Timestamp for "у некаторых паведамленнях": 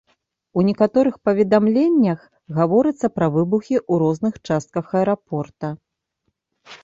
0.59-2.19